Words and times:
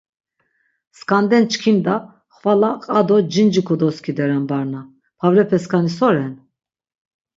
Skanden 0.99 1.43
çkimda 1.51 1.95
xvala 2.37 2.71
qa 2.83 2.99
do 3.07 3.17
cinci 3.33 3.61
kodoskideren 3.67 4.43
barna, 4.49 4.81
pavrepe 5.19 5.57
skani 5.63 5.91
so 5.97 6.09
ren? 6.15 6.33